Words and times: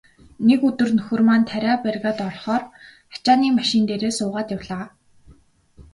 Нэг 0.47 0.59
өдөр 0.69 0.89
нөхөр 0.97 1.21
маань 1.27 1.47
тариа 1.51 1.75
бригад 1.85 2.17
орохоор 2.27 2.63
ачааны 3.15 3.47
машин 3.59 3.83
дээр 3.87 4.03
суугаад 4.17 4.49
явлаа. 4.57 4.85